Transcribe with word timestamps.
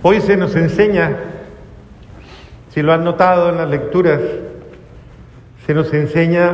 Hoy 0.00 0.20
se 0.20 0.36
nos 0.36 0.54
enseña, 0.54 1.16
si 2.70 2.82
lo 2.82 2.92
han 2.92 3.02
notado 3.02 3.50
en 3.50 3.56
las 3.56 3.68
lecturas, 3.68 4.20
se 5.66 5.74
nos 5.74 5.92
enseña 5.92 6.52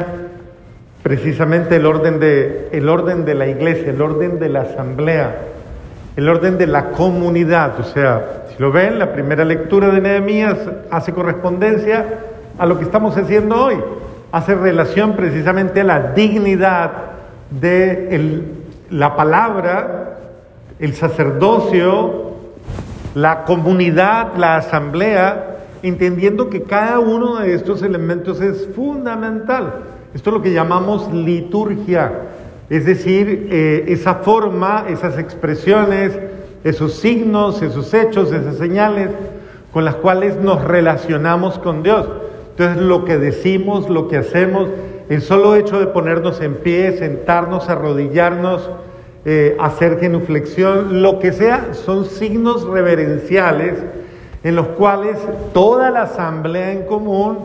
precisamente 1.02 1.76
el 1.76 1.84
orden 1.84 2.18
de, 2.20 2.70
el 2.72 2.88
orden 2.88 3.26
de 3.26 3.34
la 3.34 3.46
iglesia, 3.46 3.90
el 3.90 4.00
orden 4.00 4.38
de 4.38 4.48
la 4.48 4.62
asamblea, 4.62 5.36
el 6.16 6.26
orden 6.26 6.56
de 6.56 6.66
la 6.66 6.86
comunidad. 6.92 7.78
O 7.80 7.84
sea, 7.84 8.44
si 8.48 8.62
lo 8.62 8.72
ven, 8.72 8.98
la 8.98 9.12
primera 9.12 9.44
lectura 9.44 9.88
de 9.88 10.00
Nehemías 10.00 10.56
hace 10.90 11.12
correspondencia 11.12 12.20
a 12.56 12.64
lo 12.64 12.78
que 12.78 12.84
estamos 12.84 13.14
haciendo 13.18 13.62
hoy, 13.62 13.76
hace 14.32 14.54
relación 14.54 15.16
precisamente 15.16 15.82
a 15.82 15.84
la 15.84 16.12
dignidad 16.12 16.92
de 17.50 18.42
la 18.88 19.14
palabra, 19.14 20.16
el 20.78 20.94
sacerdocio, 20.94 22.23
la 23.14 23.44
comunidad, 23.44 24.36
la 24.36 24.56
asamblea, 24.56 25.58
entendiendo 25.82 26.50
que 26.50 26.62
cada 26.62 26.98
uno 26.98 27.36
de 27.36 27.54
estos 27.54 27.82
elementos 27.82 28.40
es 28.40 28.68
fundamental. 28.74 29.74
Esto 30.14 30.30
es 30.30 30.34
lo 30.34 30.42
que 30.42 30.52
llamamos 30.52 31.12
liturgia, 31.12 32.12
es 32.70 32.86
decir, 32.86 33.48
eh, 33.50 33.84
esa 33.88 34.16
forma, 34.16 34.86
esas 34.88 35.18
expresiones, 35.18 36.18
esos 36.64 36.94
signos, 36.94 37.62
esos 37.62 37.92
hechos, 37.92 38.32
esas 38.32 38.56
señales 38.56 39.10
con 39.72 39.84
las 39.84 39.96
cuales 39.96 40.36
nos 40.36 40.62
relacionamos 40.62 41.58
con 41.58 41.82
Dios. 41.82 42.08
Entonces 42.50 42.82
lo 42.82 43.04
que 43.04 43.18
decimos, 43.18 43.90
lo 43.90 44.08
que 44.08 44.16
hacemos, 44.16 44.68
el 45.08 45.20
solo 45.20 45.56
hecho 45.56 45.78
de 45.80 45.88
ponernos 45.88 46.40
en 46.40 46.54
pie, 46.54 46.96
sentarnos, 46.96 47.68
arrodillarnos, 47.68 48.70
eh, 49.24 49.56
hacer 49.58 49.98
genuflexión, 49.98 51.02
lo 51.02 51.18
que 51.18 51.32
sea, 51.32 51.72
son 51.72 52.04
signos 52.04 52.64
reverenciales 52.64 53.82
en 54.42 54.56
los 54.56 54.68
cuales 54.68 55.16
toda 55.54 55.90
la 55.90 56.02
asamblea 56.02 56.72
en 56.72 56.82
común 56.82 57.38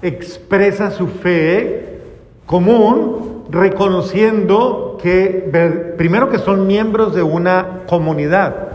expresa 0.00 0.92
su 0.92 1.08
fe 1.08 1.98
común, 2.46 3.44
reconociendo 3.50 4.96
que, 5.02 5.50
primero, 5.96 6.30
que 6.30 6.38
son 6.38 6.66
miembros 6.66 7.14
de 7.14 7.22
una 7.22 7.80
comunidad, 7.88 8.68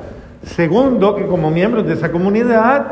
segundo, 0.44 1.16
que 1.16 1.26
como 1.26 1.50
miembros 1.50 1.86
de 1.86 1.94
esa 1.94 2.12
comunidad, 2.12 2.86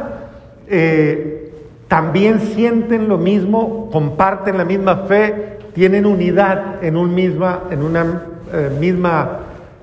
eh, 0.67 1.51
también 1.89 2.39
sienten 2.39 3.09
lo 3.09 3.17
mismo, 3.17 3.89
comparten 3.91 4.57
la 4.57 4.63
misma 4.63 4.95
fe, 5.07 5.59
tienen 5.73 6.05
unidad 6.05 6.81
en, 6.81 6.95
un 6.95 7.13
misma, 7.13 7.63
en 7.69 7.83
una 7.83 8.23
eh, 8.53 8.69
misma 8.79 9.39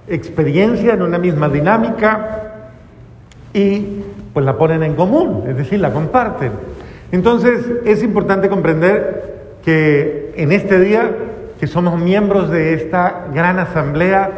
experiencia, 0.08 0.94
en 0.94 1.02
una 1.02 1.18
misma 1.18 1.48
dinámica 1.48 2.44
y 3.52 4.02
pues 4.32 4.44
la 4.44 4.56
ponen 4.56 4.82
en 4.82 4.94
común, 4.94 5.44
es 5.48 5.56
decir, 5.56 5.80
la 5.80 5.92
comparten. 5.92 6.52
Entonces 7.12 7.64
es 7.84 8.02
importante 8.02 8.48
comprender 8.48 9.58
que 9.64 10.32
en 10.36 10.52
este 10.52 10.78
día, 10.78 11.10
que 11.58 11.66
somos 11.66 12.00
miembros 12.00 12.50
de 12.50 12.74
esta 12.74 13.26
gran 13.32 13.58
asamblea, 13.58 14.30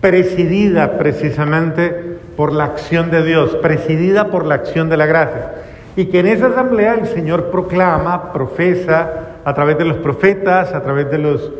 presidida 0.00 0.98
precisamente 0.98 2.18
por 2.36 2.52
la 2.52 2.64
acción 2.64 3.10
de 3.10 3.24
Dios, 3.24 3.56
presidida 3.56 4.30
por 4.30 4.44
la 4.44 4.56
acción 4.56 4.88
de 4.88 4.96
la 4.96 5.06
gracia. 5.06 5.52
Y 5.96 6.06
que 6.06 6.20
en 6.20 6.26
esa 6.26 6.48
asamblea 6.48 6.94
el 6.94 7.06
Señor 7.06 7.50
proclama, 7.50 8.32
profesa, 8.32 9.10
a 9.44 9.54
través 9.54 9.78
de 9.78 9.84
los 9.84 9.98
profetas, 9.98 10.72
a 10.72 10.82
través 10.82 11.10
de 11.10 11.18
los 11.18 11.52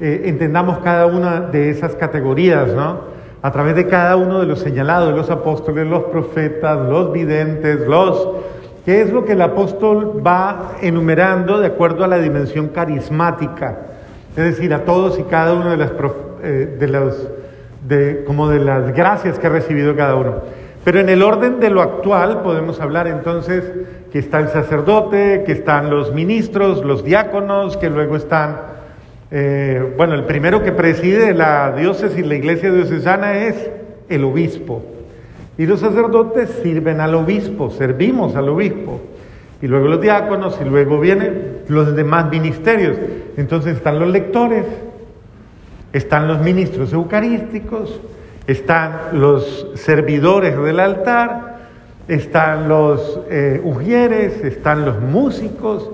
eh, 0.00 0.22
entendamos 0.24 0.78
cada 0.78 1.04
una 1.06 1.40
de 1.40 1.68
esas 1.68 1.94
categorías, 1.94 2.72
¿no? 2.74 3.00
A 3.42 3.50
través 3.52 3.76
de 3.76 3.86
cada 3.86 4.16
uno 4.16 4.40
de 4.40 4.46
los 4.46 4.60
señalados, 4.60 5.14
los 5.14 5.30
apóstoles, 5.30 5.86
los 5.86 6.04
profetas, 6.04 6.78
los 6.88 7.12
videntes, 7.12 7.86
los... 7.86 8.28
¿Qué 8.84 9.02
es 9.02 9.12
lo 9.12 9.26
que 9.26 9.32
el 9.32 9.42
apóstol 9.42 10.22
va 10.26 10.72
enumerando 10.80 11.60
de 11.60 11.66
acuerdo 11.66 12.02
a 12.02 12.08
la 12.08 12.18
dimensión 12.18 12.68
carismática? 12.68 13.78
Es 14.30 14.44
decir, 14.44 14.72
a 14.72 14.84
todos 14.86 15.18
y 15.18 15.24
cada 15.24 15.52
uno 15.52 15.70
de 15.70 15.76
las, 15.76 15.92
eh, 16.42 16.76
de 16.78 16.88
los, 16.88 17.28
de, 17.86 18.24
como 18.26 18.48
de 18.48 18.60
las 18.60 18.94
gracias 18.94 19.38
que 19.38 19.48
ha 19.48 19.50
recibido 19.50 19.94
cada 19.94 20.14
uno. 20.16 20.36
Pero 20.82 20.98
en 20.98 21.10
el 21.10 21.22
orden 21.22 21.60
de 21.60 21.68
lo 21.68 21.82
actual 21.82 22.40
podemos 22.40 22.80
hablar 22.80 23.06
entonces 23.06 23.70
que 24.10 24.18
está 24.18 24.40
el 24.40 24.48
sacerdote, 24.48 25.44
que 25.44 25.52
están 25.52 25.90
los 25.90 26.14
ministros, 26.14 26.82
los 26.82 27.04
diáconos, 27.04 27.76
que 27.76 27.90
luego 27.90 28.16
están 28.16 28.69
eh, 29.30 29.94
bueno, 29.96 30.14
el 30.14 30.24
primero 30.24 30.62
que 30.62 30.72
preside 30.72 31.34
la 31.34 31.72
diócesis, 31.72 32.26
la 32.26 32.34
iglesia 32.34 32.72
diocesana 32.72 33.38
es 33.38 33.70
el 34.08 34.24
obispo. 34.24 34.82
Y 35.56 35.66
los 35.66 35.80
sacerdotes 35.80 36.50
sirven 36.62 37.00
al 37.00 37.14
obispo, 37.14 37.70
servimos 37.70 38.34
al 38.34 38.48
obispo. 38.48 39.00
Y 39.62 39.66
luego 39.66 39.88
los 39.88 40.00
diáconos 40.00 40.58
y 40.60 40.64
luego 40.64 40.98
vienen 40.98 41.58
los 41.68 41.94
demás 41.94 42.30
ministerios. 42.30 42.96
Entonces 43.36 43.76
están 43.76 43.98
los 43.98 44.08
lectores, 44.08 44.64
están 45.92 46.28
los 46.28 46.40
ministros 46.40 46.92
eucarísticos, 46.92 48.00
están 48.46 48.98
los 49.12 49.68
servidores 49.74 50.56
del 50.56 50.80
altar, 50.80 51.58
están 52.08 52.68
los 52.68 53.20
eh, 53.30 53.60
ujieres, 53.62 54.42
están 54.42 54.84
los 54.84 55.00
músicos, 55.00 55.90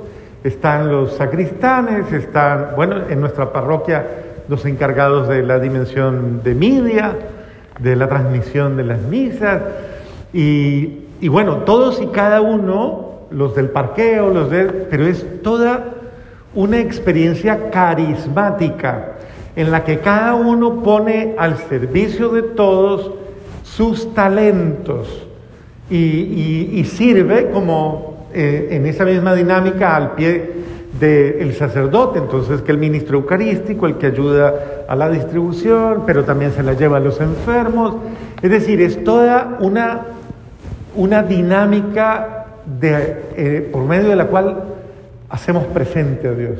están 0.46 0.90
los 0.90 1.14
sacristanes, 1.14 2.12
están, 2.12 2.68
bueno, 2.76 3.02
en 3.08 3.20
nuestra 3.20 3.52
parroquia 3.52 4.06
los 4.48 4.64
encargados 4.64 5.26
de 5.28 5.42
la 5.42 5.58
dimensión 5.58 6.40
de 6.44 6.54
media, 6.54 7.16
de 7.80 7.96
la 7.96 8.08
transmisión 8.08 8.76
de 8.76 8.84
las 8.84 9.00
misas, 9.00 9.60
y, 10.32 11.00
y 11.20 11.28
bueno, 11.28 11.58
todos 11.58 12.00
y 12.00 12.06
cada 12.06 12.40
uno, 12.42 13.22
los 13.30 13.56
del 13.56 13.70
parqueo, 13.70 14.30
los 14.30 14.48
de, 14.48 14.66
pero 14.88 15.06
es 15.06 15.42
toda 15.42 15.94
una 16.54 16.78
experiencia 16.78 17.70
carismática 17.70 19.14
en 19.56 19.72
la 19.72 19.82
que 19.82 19.98
cada 19.98 20.34
uno 20.34 20.82
pone 20.82 21.34
al 21.38 21.56
servicio 21.56 22.28
de 22.28 22.42
todos 22.42 23.10
sus 23.64 24.14
talentos 24.14 25.26
y, 25.90 26.70
y 26.72 26.84
sirve 26.84 27.50
como 27.50 28.15
eh, 28.38 28.68
en 28.76 28.84
esa 28.84 29.06
misma 29.06 29.34
dinámica 29.34 29.96
al 29.96 30.12
pie 30.12 30.52
del 31.00 31.54
sacerdote, 31.54 32.18
entonces 32.18 32.60
que 32.60 32.70
el 32.70 32.76
ministro 32.76 33.16
eucarístico, 33.16 33.86
el 33.86 33.96
que 33.96 34.08
ayuda 34.08 34.84
a 34.86 34.94
la 34.94 35.08
distribución, 35.08 36.02
pero 36.04 36.22
también 36.22 36.52
se 36.52 36.62
la 36.62 36.74
lleva 36.74 36.98
a 36.98 37.00
los 37.00 37.18
enfermos. 37.18 37.96
Es 38.42 38.50
decir, 38.50 38.82
es 38.82 39.02
toda 39.04 39.56
una, 39.60 40.02
una 40.96 41.22
dinámica 41.22 42.44
de, 42.78 43.22
eh, 43.36 43.70
por 43.72 43.84
medio 43.84 44.10
de 44.10 44.16
la 44.16 44.26
cual 44.26 44.64
hacemos 45.30 45.64
presente 45.68 46.28
a 46.28 46.32
Dios. 46.32 46.58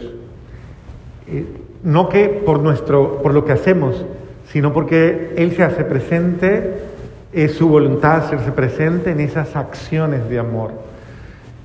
Eh, 1.29 1.45
no 1.83 2.09
que 2.09 2.29
por, 2.29 2.61
nuestro, 2.61 3.21
por 3.21 3.35
lo 3.35 3.45
que 3.45 3.53
hacemos, 3.53 4.03
sino 4.51 4.73
porque 4.73 5.35
Él 5.37 5.53
se 5.55 5.63
hace 5.63 5.85
presente, 5.85 6.79
es 7.35 7.53
su 7.53 7.69
voluntad 7.69 8.17
hacerse 8.17 8.51
presente 8.53 9.11
en 9.11 9.21
esas 9.21 9.55
acciones 9.57 10.27
de 10.31 10.39
amor 10.39 10.87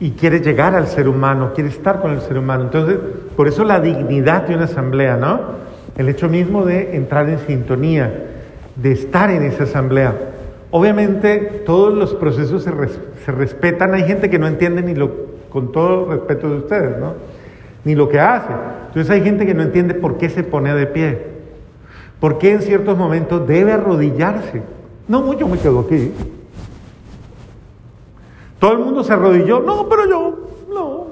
y 0.02 0.12
quiere 0.12 0.40
llegar 0.40 0.74
al 0.74 0.88
ser 0.88 1.08
humano, 1.08 1.52
quiere 1.54 1.70
estar 1.70 2.02
con 2.02 2.12
el 2.12 2.22
ser 2.22 2.40
humano. 2.40 2.64
Entonces, 2.64 2.98
por 3.38 3.48
eso 3.48 3.64
la 3.64 3.80
dignidad 3.80 4.48
de 4.48 4.56
una 4.56 4.66
asamblea, 4.66 5.16
¿no? 5.16 5.40
El 5.96 6.10
hecho 6.10 6.28
mismo 6.28 6.66
de 6.66 6.96
entrar 6.96 7.30
en 7.30 7.38
sintonía, 7.38 8.12
de 8.76 8.92
estar 8.92 9.30
en 9.30 9.44
esa 9.44 9.66
asamblea. 9.66 10.16
Obviamente 10.72 11.62
todos 11.68 11.94
los 11.94 12.16
procesos 12.16 12.64
se, 12.64 12.72
se 13.24 13.32
respetan, 13.32 13.94
hay 13.94 14.04
gente 14.04 14.32
que 14.32 14.40
no 14.40 14.48
entiende 14.48 14.82
ni 14.82 14.96
lo, 14.96 15.12
con 15.52 15.72
todo 15.72 16.10
respeto 16.10 16.50
de 16.50 16.58
ustedes, 16.58 16.98
¿no? 16.98 17.14
Ni 17.86 17.94
lo 17.94 18.10
que 18.10 18.20
hace. 18.20 18.54
Entonces 18.88 19.12
hay 19.12 19.22
gente 19.22 19.46
que 19.46 19.54
no 19.54 19.62
entiende 19.62 19.94
por 19.94 20.18
qué 20.18 20.30
se 20.30 20.44
pone 20.44 20.74
de 20.74 20.88
pie, 20.88 21.28
por 22.20 22.40
qué 22.40 22.54
en 22.54 22.64
ciertos 22.64 22.98
momentos 22.98 23.48
debe 23.48 23.72
arrodillarse. 23.72 24.64
No, 25.08 25.32
yo 25.34 25.48
me 25.48 25.60
quedo 25.60 25.82
aquí. 25.82 26.12
Todo 28.61 28.73
el 28.73 28.78
mundo 28.78 29.03
se 29.03 29.11
arrodilló. 29.11 29.59
No, 29.59 29.90
pero 29.90 30.08
yo, 30.08 30.37
no. 30.72 31.08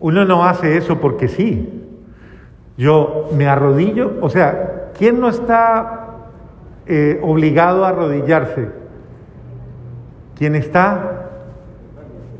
Uno 0.00 0.26
no 0.26 0.44
hace 0.44 0.76
eso 0.76 1.00
porque 1.00 1.26
sí. 1.26 1.82
Yo 2.76 3.30
me 3.34 3.48
arrodillo. 3.48 4.18
O 4.20 4.28
sea, 4.28 4.90
¿quién 4.98 5.18
no 5.18 5.30
está 5.30 6.26
eh, 6.84 7.18
obligado 7.22 7.86
a 7.86 7.88
arrodillarse? 7.88 8.68
¿Quién 10.34 10.54
está 10.54 11.30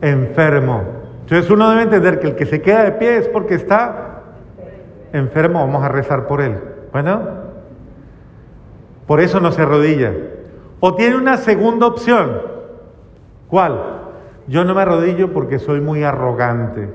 enfermo. 0.03 0.85
Entonces 1.23 1.51
uno 1.51 1.71
debe 1.71 1.85
entender 1.85 2.21
que 2.21 2.27
el 2.27 2.37
que 2.37 2.45
se 2.45 2.61
queda 2.61 2.85
de 2.85 2.93
pie 2.93 3.17
es 3.17 3.29
porque 3.29 3.55
está 3.55 4.25
enfermo. 5.15 5.61
Vamos 5.61 5.83
a 5.83 5.89
rezar 5.89 6.27
por 6.27 6.43
él. 6.43 6.61
Bueno, 6.93 7.23
por 9.07 9.23
eso 9.23 9.41
no 9.41 9.53
se 9.53 9.63
arrodilla. 9.63 10.13
O 10.81 10.95
tiene 10.95 11.17
una 11.17 11.37
segunda 11.37 11.87
opción. 11.87 12.41
¿Cuál? 13.49 13.81
Yo 14.49 14.65
no 14.65 14.75
me 14.75 14.83
arrodillo 14.83 15.33
porque 15.33 15.59
soy 15.59 15.81
muy 15.81 16.05
arrogante 16.05 16.89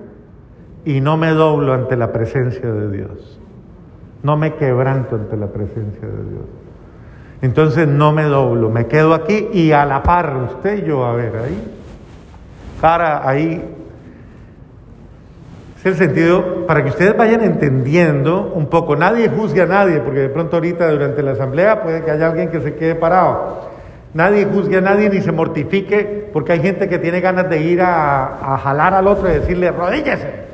y 0.85 1.01
no 1.01 1.17
me 1.17 1.31
doblo 1.31 1.73
ante 1.73 1.97
la 1.97 2.11
presencia 2.11 2.71
de 2.71 2.91
Dios. 2.91 3.39
No 4.23 4.37
me 4.37 4.55
quebranto 4.55 5.15
ante 5.15 5.35
la 5.35 5.47
presencia 5.47 6.07
de 6.07 6.29
Dios. 6.29 6.45
Entonces 7.41 7.87
no 7.87 8.11
me 8.11 8.23
doblo, 8.23 8.69
me 8.69 8.85
quedo 8.85 9.13
aquí 9.13 9.49
y 9.51 9.71
a 9.71 9.85
la 9.85 10.03
par, 10.03 10.35
usted 10.47 10.83
y 10.83 10.87
yo, 10.87 11.03
a 11.03 11.13
ver, 11.13 11.35
ahí, 11.37 11.63
cara, 12.79 13.27
ahí. 13.27 13.77
Es 15.79 15.85
el 15.87 15.95
sentido 15.95 16.67
para 16.67 16.83
que 16.83 16.89
ustedes 16.89 17.17
vayan 17.17 17.41
entendiendo 17.43 18.51
un 18.53 18.67
poco. 18.67 18.95
Nadie 18.95 19.29
juzgue 19.29 19.63
a 19.63 19.65
nadie, 19.65 19.99
porque 19.99 20.19
de 20.19 20.29
pronto 20.29 20.57
ahorita 20.57 20.91
durante 20.91 21.23
la 21.23 21.31
asamblea 21.31 21.81
puede 21.81 22.03
que 22.03 22.11
haya 22.11 22.27
alguien 22.27 22.49
que 22.49 22.61
se 22.61 22.75
quede 22.75 22.93
parado. 22.93 23.70
Nadie 24.13 24.45
juzgue 24.45 24.77
a 24.77 24.81
nadie 24.81 25.09
ni 25.09 25.21
se 25.21 25.31
mortifique, 25.31 26.29
porque 26.33 26.53
hay 26.53 26.59
gente 26.59 26.89
que 26.89 26.99
tiene 26.99 27.21
ganas 27.21 27.49
de 27.49 27.61
ir 27.61 27.81
a, 27.81 28.59
jalar 28.61 28.93
al 28.93 29.07
otro 29.07 29.29
y 29.29 29.33
decirle, 29.33 29.71
rodíllese. 29.71 30.51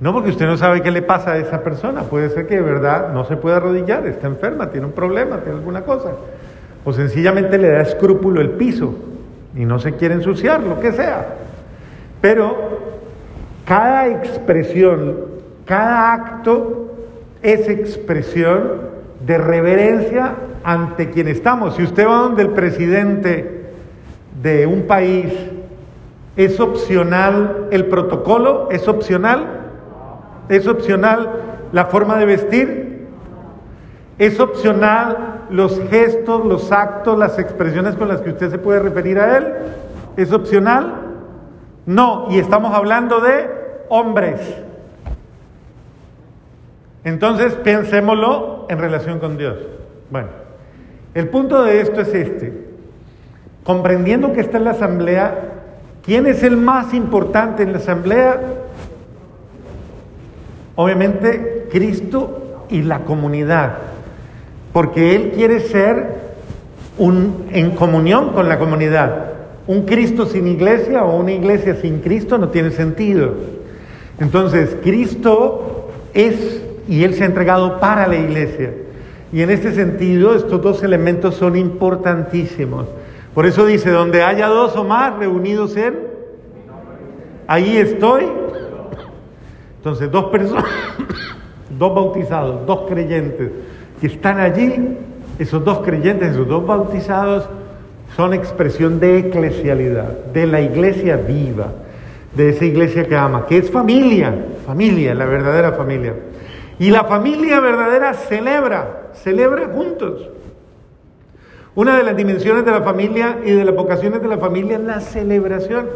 No, 0.00 0.12
porque 0.12 0.30
usted 0.30 0.46
no 0.46 0.56
sabe 0.56 0.82
qué 0.82 0.90
le 0.90 1.02
pasa 1.02 1.32
a 1.32 1.36
esa 1.38 1.62
persona. 1.62 2.02
Puede 2.02 2.30
ser 2.30 2.46
que 2.46 2.56
de 2.56 2.62
verdad 2.62 3.12
no 3.12 3.24
se 3.24 3.36
pueda 3.36 3.58
arrodillar, 3.58 4.06
está 4.06 4.26
enferma, 4.26 4.70
tiene 4.70 4.86
un 4.86 4.92
problema, 4.92 5.38
tiene 5.38 5.58
alguna 5.58 5.82
cosa. 5.82 6.12
O 6.84 6.92
sencillamente 6.92 7.58
le 7.58 7.68
da 7.68 7.82
escrúpulo 7.82 8.40
el 8.40 8.50
piso 8.50 8.94
y 9.54 9.64
no 9.64 9.78
se 9.78 9.92
quiere 9.92 10.14
ensuciar, 10.14 10.62
lo 10.62 10.80
que 10.80 10.92
sea. 10.92 11.26
Pero 12.20 12.56
cada 13.66 14.08
expresión, 14.08 15.16
cada 15.66 16.12
acto 16.12 16.90
es 17.42 17.68
expresión 17.68 18.93
de 19.20 19.38
reverencia 19.38 20.34
ante 20.62 21.10
quien 21.10 21.28
estamos. 21.28 21.76
Si 21.76 21.82
usted 21.82 22.06
va 22.06 22.16
donde 22.16 22.42
el 22.42 22.50
presidente 22.50 23.72
de 24.42 24.66
un 24.66 24.86
país, 24.86 25.32
¿es 26.36 26.60
opcional 26.60 27.68
el 27.70 27.86
protocolo? 27.86 28.68
¿Es 28.70 28.88
opcional? 28.88 29.60
¿Es 30.48 30.66
opcional 30.66 31.30
la 31.72 31.86
forma 31.86 32.16
de 32.18 32.26
vestir? 32.26 33.06
¿Es 34.18 34.38
opcional 34.40 35.42
los 35.50 35.80
gestos, 35.90 36.44
los 36.44 36.70
actos, 36.70 37.18
las 37.18 37.38
expresiones 37.38 37.96
con 37.96 38.08
las 38.08 38.20
que 38.20 38.30
usted 38.30 38.50
se 38.50 38.58
puede 38.58 38.80
referir 38.80 39.18
a 39.18 39.38
él? 39.38 39.46
¿Es 40.16 40.32
opcional? 40.32 40.94
No, 41.86 42.28
y 42.30 42.38
estamos 42.38 42.74
hablando 42.74 43.20
de 43.20 43.50
hombres. 43.88 44.40
Entonces 47.02 47.54
pensémoslo 47.54 48.53
en 48.68 48.78
relación 48.78 49.18
con 49.18 49.36
Dios. 49.36 49.56
Bueno, 50.10 50.28
el 51.14 51.28
punto 51.28 51.62
de 51.64 51.80
esto 51.80 52.00
es 52.00 52.14
este. 52.14 52.52
Comprendiendo 53.64 54.32
que 54.32 54.40
está 54.40 54.58
en 54.58 54.64
la 54.64 54.72
asamblea, 54.72 55.52
¿quién 56.04 56.26
es 56.26 56.42
el 56.42 56.56
más 56.56 56.92
importante 56.92 57.62
en 57.62 57.72
la 57.72 57.78
asamblea? 57.78 58.40
Obviamente 60.76 61.68
Cristo 61.70 62.66
y 62.68 62.82
la 62.82 63.00
comunidad, 63.00 63.78
porque 64.72 65.14
Él 65.14 65.32
quiere 65.34 65.60
ser 65.60 66.24
un, 66.98 67.46
en 67.52 67.70
comunión 67.72 68.30
con 68.30 68.48
la 68.48 68.58
comunidad. 68.58 69.32
Un 69.66 69.82
Cristo 69.82 70.26
sin 70.26 70.46
iglesia 70.46 71.04
o 71.04 71.16
una 71.16 71.32
iglesia 71.32 71.76
sin 71.76 72.00
Cristo 72.00 72.38
no 72.38 72.48
tiene 72.48 72.70
sentido. 72.70 73.32
Entonces, 74.18 74.76
Cristo 74.82 75.90
es, 76.12 76.62
y 76.88 77.04
Él 77.04 77.14
se 77.14 77.24
ha 77.24 77.26
entregado 77.26 77.80
para 77.80 78.06
la 78.06 78.16
iglesia. 78.16 78.72
Y 79.32 79.42
en 79.42 79.50
este 79.50 79.72
sentido, 79.72 80.34
estos 80.34 80.62
dos 80.62 80.82
elementos 80.82 81.34
son 81.34 81.56
importantísimos. 81.56 82.86
Por 83.34 83.46
eso 83.46 83.66
dice, 83.66 83.90
donde 83.90 84.22
haya 84.22 84.46
dos 84.46 84.76
o 84.76 84.84
más 84.84 85.16
reunidos 85.18 85.76
en, 85.76 85.94
ahí 87.48 87.76
estoy 87.76 88.24
entonces, 89.84 90.10
dos 90.10 90.24
personas, 90.30 90.64
dos 91.78 91.94
bautizados, 91.94 92.66
dos 92.66 92.88
creyentes 92.88 93.50
que 94.00 94.06
están 94.06 94.40
allí, 94.40 94.96
esos 95.38 95.62
dos 95.62 95.80
creyentes, 95.80 96.30
esos 96.30 96.48
dos 96.48 96.66
bautizados, 96.66 97.46
son 98.16 98.32
expresión 98.32 98.98
de 98.98 99.18
eclesialidad, 99.18 100.08
de 100.32 100.46
la 100.46 100.62
iglesia 100.62 101.16
viva, 101.16 101.66
de 102.34 102.48
esa 102.48 102.64
iglesia 102.64 103.06
que 103.06 103.14
ama, 103.14 103.44
que 103.44 103.58
es 103.58 103.70
familia, 103.70 104.34
familia, 104.64 105.14
la 105.14 105.26
verdadera 105.26 105.72
familia. 105.72 106.14
Y 106.78 106.90
la 106.90 107.04
familia 107.04 107.60
verdadera 107.60 108.14
celebra, 108.14 109.10
celebra 109.14 109.68
juntos. 109.68 110.28
Una 111.76 111.96
de 111.96 112.04
las 112.04 112.16
dimensiones 112.16 112.64
de 112.64 112.70
la 112.70 112.82
familia 112.82 113.38
y 113.44 113.50
de 113.50 113.64
las 113.64 113.74
vocaciones 113.74 114.22
de 114.22 114.28
la 114.28 114.38
familia 114.38 114.76
es 114.76 114.84
la 114.84 115.00
celebración. 115.00 115.88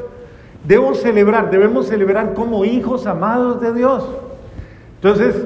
Debo 0.65 0.95
celebrar, 0.95 1.51
debemos 1.51 1.87
celebrar 1.87 2.35
como 2.35 2.65
hijos 2.65 3.07
amados 3.07 3.61
de 3.61 3.73
Dios. 3.73 4.09
Entonces, 4.97 5.37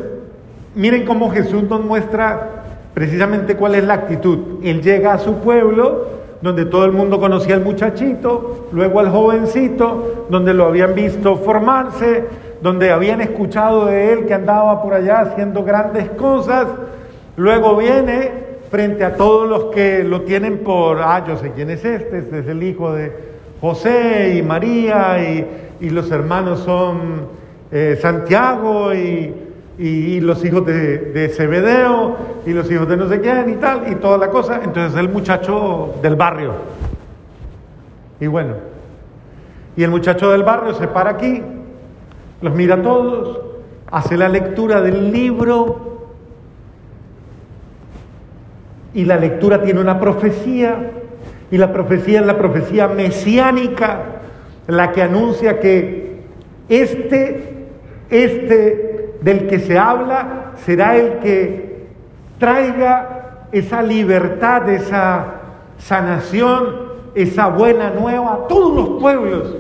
miren 0.75 1.05
cómo 1.05 1.31
Jesús 1.31 1.63
nos 1.65 1.85
muestra 1.85 2.63
precisamente 2.95 3.57
cuál 3.57 3.75
es 3.75 3.85
la 3.85 3.95
actitud. 3.95 4.39
Él 4.63 4.83
llega 4.83 5.13
a 5.13 5.19
su 5.19 5.37
pueblo, 5.37 6.07
donde 6.41 6.65
todo 6.65 6.85
el 6.87 6.93
mundo 6.93 7.21
conocía 7.21 7.55
al 7.55 7.63
muchachito, 7.63 8.69
luego 8.73 9.01
al 9.01 9.11
jovencito, 9.11 10.27
donde 10.31 10.55
lo 10.55 10.67
habían 10.67 10.95
visto 10.95 11.37
formarse, 11.37 12.25
donde 12.63 12.91
habían 12.91 13.21
escuchado 13.21 13.87
de 13.87 14.13
él 14.13 14.27
que 14.27 14.35
andaba 14.35 14.83
por 14.83 14.95
allá 14.95 15.21
haciendo 15.21 15.65
grandes 15.65 16.09
cosas, 16.11 16.67
luego 17.37 17.77
viene 17.77 18.31
frente 18.71 19.05
a 19.05 19.17
todos 19.17 19.49
los 19.49 19.65
que 19.75 20.05
lo 20.05 20.23
tienen 20.23 20.59
por, 20.59 21.01
ah, 21.03 21.25
yo 21.27 21.37
sé 21.37 21.53
quién 21.53 21.71
es 21.71 21.85
este, 21.85 22.19
este 22.19 22.39
es 22.39 22.47
el 22.47 22.63
hijo 22.63 22.93
de, 22.93 23.33
José 23.63 24.35
y 24.37 24.43
María 24.43 25.23
y, 25.23 25.89
los 25.91 26.11
hermanos 26.11 26.61
son 26.61 27.29
eh, 27.71 27.97
Santiago 28.03 28.93
y, 28.93 30.21
los 30.21 30.45
hijos 30.45 30.67
de, 30.67 30.99
de, 30.99 31.29
Zebedeo 31.29 32.17
y 32.45 32.53
los 32.55 32.69
hijos 32.73 32.89
de 32.89 32.97
no 32.97 33.09
sé 33.09 33.21
quién 33.21 33.51
y 33.51 33.55
tal 33.55 33.91
y 33.91 33.95
toda 33.97 34.19
la 34.19 34.31
cosa. 34.31 34.61
Entonces 34.65 34.99
el 34.99 35.09
muchacho 35.09 35.95
del 36.03 36.17
barrio. 36.17 36.55
Y 38.21 38.27
bueno, 38.27 38.55
y 39.77 39.85
el 39.85 39.91
muchacho 39.91 40.31
del 40.31 40.43
barrio 40.43 40.75
se 40.75 40.89
para 40.89 41.11
aquí, 41.11 41.41
los 42.43 42.55
mira 42.55 42.75
a 42.75 42.83
todos, 42.83 43.41
hace 43.91 44.17
la 44.17 44.29
lectura 44.29 44.81
del 44.83 45.13
libro 45.13 46.11
y 48.95 49.05
la 49.05 49.17
lectura 49.17 49.63
tiene 49.63 49.81
una 49.81 49.99
profecía 49.99 50.91
y 51.51 51.57
la 51.57 51.73
profecía 51.73 52.21
es 52.21 52.27
la 52.27 52.37
profecía 52.37 52.89
mesiánica, 52.89 54.01
la 54.67 54.93
que 54.93 55.03
anuncia 55.03 55.61
que 55.61 56.23
este, 56.69 57.67
este 58.11 59.17
del 59.21 59.47
que 59.47 59.61
se 59.61 59.79
habla 59.79 60.53
será 60.65 60.97
el 60.97 61.19
que 61.19 61.87
traiga 62.39 63.47
esa 63.53 63.83
libertad, 63.83 64.69
esa 64.71 65.27
sanación, 65.79 66.93
esa 67.15 67.49
buena 67.49 67.91
nueva 67.91 68.35
a 68.35 68.49
todos 68.49 68.75
los 68.75 69.01
pueblos. 69.01 69.57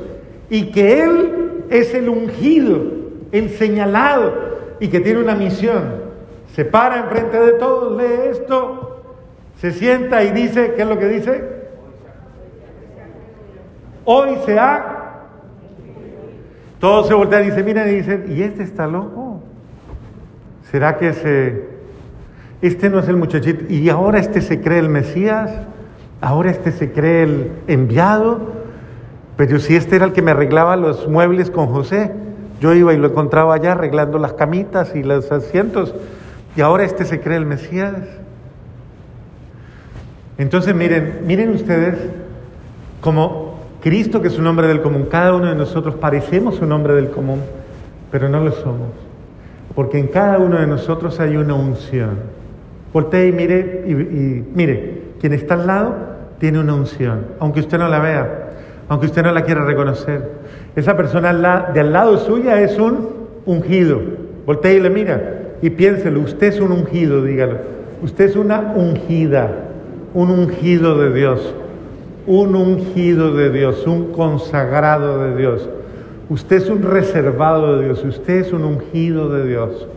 Y 0.48 0.70
que 0.72 1.02
Él 1.02 1.41
es 1.72 1.94
el 1.94 2.08
ungido, 2.08 2.82
el 3.32 3.50
señalado 3.50 4.32
y 4.78 4.88
que 4.88 5.00
tiene 5.00 5.20
una 5.20 5.34
misión. 5.34 6.02
Se 6.54 6.64
para 6.64 6.98
enfrente 6.98 7.38
de 7.38 7.52
todos, 7.52 7.96
lee 7.96 8.30
esto, 8.30 9.02
se 9.56 9.72
sienta 9.72 10.22
y 10.22 10.32
dice, 10.32 10.74
¿qué 10.76 10.82
es 10.82 10.88
lo 10.88 10.98
que 10.98 11.08
dice? 11.08 11.44
Hoy 14.04 14.36
se 14.44 14.58
ha... 14.58 14.98
Todos 16.78 17.06
se 17.06 17.14
voltean 17.14 17.46
y 17.46 17.52
se 17.52 17.62
miran 17.62 17.88
y 17.88 17.92
dicen, 17.92 18.24
¿y 18.28 18.42
este 18.42 18.64
está 18.64 18.86
loco? 18.86 19.40
¿Será 20.70 20.98
que 20.98 21.10
ese... 21.10 21.72
Este 22.60 22.90
no 22.90 22.98
es 22.98 23.08
el 23.08 23.16
muchachito. 23.16 23.72
Y 23.72 23.88
ahora 23.88 24.18
este 24.18 24.40
se 24.40 24.60
cree 24.60 24.80
el 24.80 24.88
Mesías. 24.88 25.50
Ahora 26.20 26.50
este 26.50 26.72
se 26.72 26.92
cree 26.92 27.22
el 27.22 27.52
enviado. 27.66 28.61
Pero 29.44 29.58
si 29.58 29.74
este 29.74 29.96
era 29.96 30.04
el 30.04 30.12
que 30.12 30.22
me 30.22 30.30
arreglaba 30.30 30.76
los 30.76 31.08
muebles 31.08 31.50
con 31.50 31.66
José, 31.66 32.12
yo 32.60 32.74
iba 32.74 32.94
y 32.94 32.96
lo 32.96 33.08
encontraba 33.08 33.56
allá 33.56 33.72
arreglando 33.72 34.16
las 34.18 34.34
camitas 34.34 34.94
y 34.94 35.02
los 35.02 35.32
asientos. 35.32 35.96
Y 36.54 36.60
ahora 36.60 36.84
este 36.84 37.04
se 37.04 37.20
cree 37.20 37.38
el 37.38 37.44
Mesías. 37.44 37.96
Entonces 40.38 40.76
miren, 40.76 41.22
miren 41.26 41.50
ustedes 41.50 41.98
como 43.00 43.58
Cristo, 43.82 44.22
que 44.22 44.28
es 44.28 44.38
un 44.38 44.46
hombre 44.46 44.68
del 44.68 44.80
común, 44.80 45.08
cada 45.10 45.34
uno 45.34 45.48
de 45.48 45.56
nosotros 45.56 45.96
parecemos 45.96 46.60
un 46.60 46.70
hombre 46.70 46.94
del 46.94 47.10
común, 47.10 47.40
pero 48.12 48.28
no 48.28 48.38
lo 48.44 48.52
somos. 48.52 48.92
Porque 49.74 49.98
en 49.98 50.06
cada 50.06 50.38
uno 50.38 50.60
de 50.60 50.68
nosotros 50.68 51.18
hay 51.18 51.36
una 51.36 51.54
unción. 51.54 52.10
Voltee 52.92 53.26
y 53.26 53.32
mire, 53.32 53.84
y, 53.88 53.92
mire, 54.54 55.02
quien 55.20 55.32
está 55.32 55.54
al 55.54 55.66
lado 55.66 55.96
tiene 56.38 56.60
una 56.60 56.74
unción, 56.74 57.26
aunque 57.40 57.58
usted 57.58 57.76
no 57.76 57.88
la 57.88 57.98
vea, 57.98 58.41
aunque 58.92 59.06
usted 59.06 59.22
no 59.22 59.32
la 59.32 59.42
quiera 59.42 59.64
reconocer. 59.64 60.30
Esa 60.76 60.96
persona 60.96 61.32
de 61.72 61.80
al 61.80 61.92
lado 61.92 62.18
suya 62.18 62.60
es 62.60 62.78
un 62.78 63.08
ungido. 63.46 64.00
Voltee 64.46 64.76
y 64.76 64.80
le 64.80 64.90
mira 64.90 65.40
y 65.62 65.70
piénselo, 65.70 66.20
usted 66.20 66.48
es 66.48 66.60
un 66.60 66.72
ungido, 66.72 67.24
dígalo. 67.24 67.56
Usted 68.02 68.24
es 68.24 68.36
una 68.36 68.72
ungida, 68.74 69.50
un 70.14 70.30
ungido 70.30 70.98
de 70.98 71.12
Dios 71.12 71.54
un 72.26 72.54
ungido 72.54 73.34
de 73.34 73.50
Dios, 73.50 73.86
un 73.86 74.12
consagrado 74.12 75.24
de 75.24 75.36
Dios. 75.36 75.68
Usted 76.28 76.56
es 76.56 76.68
un 76.68 76.82
reservado 76.82 77.78
de 77.78 77.86
Dios, 77.86 78.04
usted 78.04 78.40
es 78.40 78.52
un 78.52 78.64
ungido 78.64 79.28
de 79.28 79.46
Dios. 79.46 79.88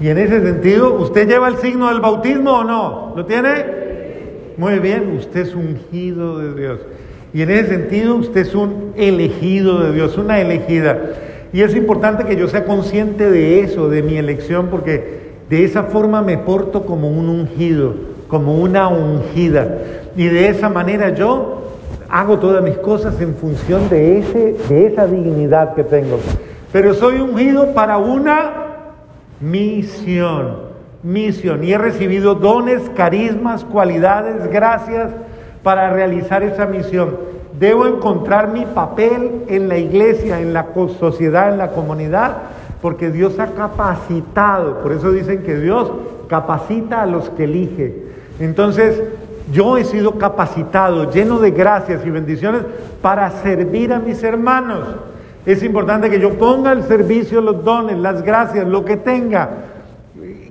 Y 0.00 0.08
en 0.08 0.18
ese 0.18 0.40
sentido, 0.42 0.94
¿usted 0.94 1.28
lleva 1.28 1.48
el 1.48 1.56
signo 1.56 1.88
del 1.88 2.00
bautismo 2.00 2.58
o 2.58 2.64
no? 2.64 3.12
¿Lo 3.16 3.24
tiene? 3.26 3.78
Muy 4.56 4.78
bien, 4.80 5.16
usted 5.16 5.40
es 5.40 5.54
ungido 5.54 6.38
de 6.38 6.54
Dios. 6.60 6.80
Y 7.32 7.42
en 7.42 7.50
ese 7.50 7.68
sentido, 7.68 8.16
usted 8.16 8.40
es 8.40 8.54
un 8.54 8.92
elegido 8.96 9.80
de 9.80 9.92
Dios, 9.92 10.16
una 10.16 10.40
elegida. 10.40 10.98
Y 11.52 11.62
es 11.62 11.74
importante 11.74 12.24
que 12.24 12.36
yo 12.36 12.48
sea 12.48 12.64
consciente 12.64 13.30
de 13.30 13.60
eso, 13.60 13.88
de 13.88 14.02
mi 14.02 14.16
elección, 14.16 14.68
porque 14.70 15.28
de 15.50 15.64
esa 15.64 15.84
forma 15.84 16.22
me 16.22 16.38
porto 16.38 16.86
como 16.86 17.10
un 17.10 17.28
ungido, 17.28 17.94
como 18.28 18.54
una 18.56 18.88
ungida. 18.88 19.78
Y 20.16 20.26
de 20.26 20.48
esa 20.48 20.68
manera 20.68 21.14
yo 21.14 21.62
hago 22.08 22.38
todas 22.38 22.62
mis 22.62 22.78
cosas 22.78 23.20
en 23.20 23.34
función 23.34 23.88
de, 23.90 24.18
ese, 24.18 24.56
de 24.68 24.86
esa 24.86 25.06
dignidad 25.06 25.74
que 25.74 25.84
tengo. 25.84 26.18
Pero 26.72 26.94
soy 26.94 27.20
ungido 27.20 27.74
para 27.74 27.98
una 27.98 28.52
misión, 29.40 30.68
misión. 31.02 31.62
Y 31.62 31.72
he 31.72 31.78
recibido 31.78 32.34
dones, 32.34 32.90
carismas, 32.94 33.64
cualidades, 33.64 34.50
gracias 34.50 35.10
para 35.62 35.90
realizar 35.90 36.42
esa 36.42 36.66
misión. 36.66 37.16
Debo 37.58 37.86
encontrar 37.86 38.52
mi 38.52 38.64
papel 38.66 39.42
en 39.48 39.68
la 39.68 39.78
iglesia, 39.78 40.40
en 40.40 40.52
la 40.52 40.68
sociedad, 40.98 41.50
en 41.52 41.58
la 41.58 41.70
comunidad, 41.70 42.36
porque 42.80 43.10
Dios 43.10 43.38
ha 43.38 43.48
capacitado. 43.48 44.80
Por 44.80 44.92
eso 44.92 45.10
dicen 45.10 45.42
que 45.42 45.56
Dios 45.56 45.90
capacita 46.28 47.02
a 47.02 47.06
los 47.06 47.30
que 47.30 47.44
elige. 47.44 47.94
Entonces, 48.38 49.02
yo 49.52 49.76
he 49.76 49.84
sido 49.84 50.18
capacitado, 50.18 51.10
lleno 51.10 51.38
de 51.38 51.50
gracias 51.50 52.04
y 52.06 52.10
bendiciones 52.10 52.62
para 53.00 53.30
servir 53.30 53.92
a 53.92 53.98
mis 53.98 54.22
hermanos. 54.22 54.84
Es 55.46 55.62
importante 55.62 56.10
que 56.10 56.20
yo 56.20 56.34
ponga 56.34 56.70
al 56.70 56.84
servicio 56.84 57.40
los 57.40 57.64
dones, 57.64 57.96
las 57.98 58.22
gracias, 58.22 58.66
lo 58.66 58.84
que 58.84 58.96
tenga. 58.96 59.48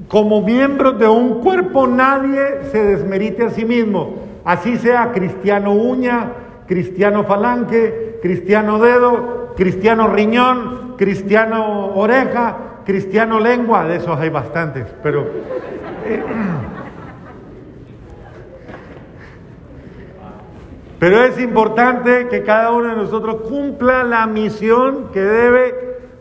Como 0.08 0.42
miembro 0.42 0.94
de 0.94 1.08
un 1.08 1.42
cuerpo 1.42 1.86
nadie 1.86 2.64
se 2.72 2.84
desmerite 2.84 3.46
a 3.46 3.50
sí 3.52 3.64
mismo. 3.64 4.27
Así 4.48 4.77
sea 4.77 5.12
cristiano 5.12 5.74
uña, 5.74 6.32
cristiano 6.68 7.25
falange, 7.25 8.18
cristiano 8.22 8.80
dedo, 8.80 9.54
cristiano 9.58 10.08
riñón, 10.08 10.96
cristiano 10.98 11.88
oreja, 11.94 12.56
cristiano 12.86 13.42
lengua. 13.42 13.84
De 13.84 13.98
esos 13.98 14.18
hay 14.18 14.30
bastantes, 14.30 14.86
pero... 15.04 15.27
Eh, 16.06 16.24
Pero 21.00 21.24
es 21.24 21.39
importante 21.39 22.27
que 22.27 22.42
cada 22.42 22.72
uno 22.72 22.89
de 22.89 22.96
nosotros 22.96 23.42
cumpla 23.48 24.04
la 24.04 24.25
misión 24.25 25.10
que 25.13 25.22
debe 25.22 25.75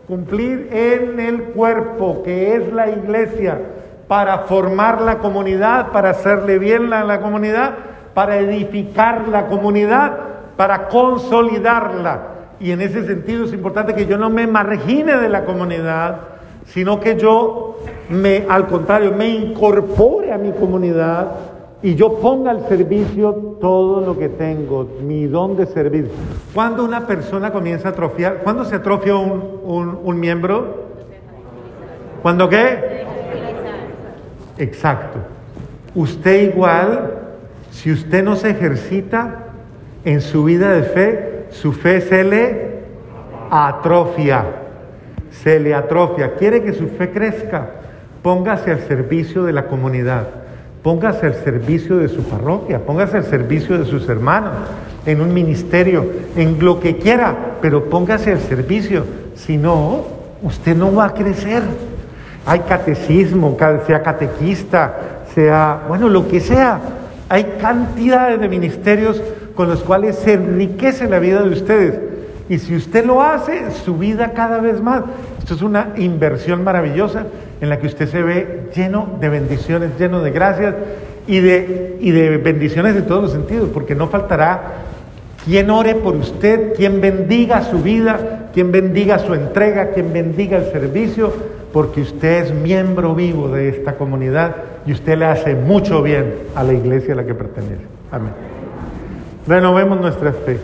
cumplir 0.05 0.69
en 0.71 1.19
el 1.19 1.45
cuerpo, 1.45 2.21
que 2.21 2.55
es 2.55 2.71
la 2.71 2.87
iglesia, 2.87 3.59
para 4.07 4.39
formar 4.39 5.01
la 5.01 5.17
comunidad, 5.17 5.91
para 5.91 6.11
hacerle 6.11 6.59
bien 6.59 6.93
a 6.93 7.03
la 7.03 7.21
comunidad, 7.21 7.73
para 8.17 8.39
edificar 8.39 9.27
la 9.27 9.45
comunidad, 9.45 10.11
para 10.55 10.87
consolidarla. 10.87 12.19
Y 12.59 12.71
en 12.71 12.81
ese 12.81 13.05
sentido 13.05 13.45
es 13.45 13.53
importante 13.53 13.93
que 13.93 14.07
yo 14.07 14.17
no 14.17 14.31
me 14.31 14.47
margine 14.47 15.17
de 15.17 15.29
la 15.29 15.45
comunidad, 15.45 16.21
sino 16.65 16.99
que 16.99 17.15
yo 17.15 17.77
me, 18.09 18.43
al 18.49 18.65
contrario, 18.65 19.13
me 19.15 19.29
incorpore 19.29 20.33
a 20.33 20.39
mi 20.39 20.51
comunidad 20.51 21.27
y 21.83 21.93
yo 21.93 22.15
ponga 22.15 22.49
al 22.49 22.67
servicio 22.67 23.57
todo 23.61 24.01
lo 24.01 24.17
que 24.17 24.29
tengo, 24.29 24.87
mi 25.03 25.27
don 25.27 25.55
de 25.55 25.67
servir. 25.67 26.09
Cuando 26.55 26.83
una 26.83 27.05
persona 27.05 27.51
comienza 27.51 27.89
a 27.89 27.91
atrofiar, 27.91 28.39
¿cuándo 28.43 28.65
se 28.65 28.77
atrofia 28.77 29.15
un, 29.15 29.99
un 30.03 30.19
miembro? 30.19 30.87
¿Cuándo 32.23 32.49
qué? 32.49 33.05
Exacto. 34.57 35.19
Usted 35.93 36.51
igual, 36.51 37.26
si 37.77 37.91
usted 37.91 38.23
no 38.23 38.35
se 38.35 38.49
ejercita 38.49 39.35
en 40.03 40.21
su 40.21 40.43
vida 40.45 40.71
de 40.71 40.81
fe, 40.81 41.45
su 41.51 41.73
fe 41.73 42.01
se 42.01 42.23
le 42.23 42.79
atrofia. 43.51 44.45
Se 45.29 45.59
le 45.59 45.75
atrofia. 45.75 46.33
Quiere 46.39 46.63
que 46.63 46.73
su 46.73 46.87
fe 46.87 47.11
crezca. 47.11 47.69
Póngase 48.23 48.71
al 48.71 48.79
servicio 48.79 49.43
de 49.43 49.53
la 49.53 49.67
comunidad. 49.67 50.27
Póngase 50.81 51.27
al 51.27 51.35
servicio 51.35 51.97
de 51.97 52.07
su 52.07 52.23
parroquia, 52.23 52.79
póngase 52.79 53.17
al 53.17 53.25
servicio 53.25 53.77
de 53.77 53.85
sus 53.85 54.09
hermanos, 54.09 54.53
en 55.05 55.21
un 55.21 55.31
ministerio, 55.31 56.05
en 56.35 56.57
lo 56.63 56.79
que 56.79 56.97
quiera, 56.97 57.35
pero 57.61 57.89
póngase 57.89 58.31
al 58.31 58.39
servicio. 58.39 59.05
Si 59.35 59.55
no, 59.55 60.03
usted 60.41 60.75
no 60.75 60.95
va 60.95 61.05
a 61.05 61.13
crecer. 61.13 61.61
Hay 62.43 62.61
catecismo, 62.61 63.55
sea 63.85 64.01
catequista, 64.01 64.95
sea, 65.35 65.83
bueno, 65.87 66.09
lo 66.09 66.27
que 66.27 66.39
sea. 66.39 66.79
Hay 67.29 67.55
cantidades 67.59 68.39
de 68.39 68.47
ministerios 68.47 69.21
con 69.55 69.67
los 69.69 69.83
cuales 69.83 70.15
se 70.17 70.33
enriquece 70.33 71.09
la 71.09 71.19
vida 71.19 71.41
de 71.41 71.49
ustedes. 71.49 71.99
Y 72.49 72.59
si 72.59 72.75
usted 72.75 73.05
lo 73.05 73.21
hace, 73.21 73.71
su 73.71 73.97
vida 73.97 74.31
cada 74.31 74.59
vez 74.59 74.81
más. 74.81 75.03
Esto 75.39 75.55
es 75.55 75.61
una 75.61 75.93
inversión 75.97 76.63
maravillosa 76.63 77.25
en 77.59 77.69
la 77.69 77.79
que 77.79 77.87
usted 77.87 78.07
se 78.07 78.21
ve 78.21 78.69
lleno 78.73 79.17
de 79.19 79.29
bendiciones, 79.29 79.91
lleno 79.99 80.21
de 80.21 80.31
gracias 80.31 80.75
y 81.27 81.39
de, 81.39 81.97
y 81.99 82.11
de 82.11 82.37
bendiciones 82.37 82.95
en 82.95 83.05
todos 83.05 83.23
los 83.23 83.31
sentidos, 83.33 83.69
porque 83.73 83.95
no 83.95 84.07
faltará 84.07 84.85
quien 85.43 85.69
ore 85.69 85.95
por 85.95 86.15
usted, 86.15 86.73
quien 86.75 87.01
bendiga 87.01 87.63
su 87.63 87.79
vida, 87.79 88.49
quien 88.53 88.71
bendiga 88.71 89.19
su 89.19 89.33
entrega, 89.33 89.91
quien 89.91 90.13
bendiga 90.13 90.57
el 90.57 90.71
servicio, 90.71 91.33
porque 91.77 92.01
usted 92.01 92.45
es 92.45 92.53
miembro 92.55 93.13
vivo 93.13 93.49
de 93.49 93.69
esta 93.69 93.97
comunidad 93.97 94.55
y 94.87 94.93
usted 94.93 95.15
le 95.15 95.25
hace 95.25 95.53
mucho 95.53 96.01
bien 96.01 96.33
a 96.55 96.63
la 96.63 96.73
iglesia 96.73 97.13
a 97.13 97.17
la 97.17 97.23
que 97.23 97.35
pertenece. 97.35 97.83
Amén. 98.11 98.31
Renovemos 99.45 100.01
nuestra 100.01 100.33
fe. 100.33 100.59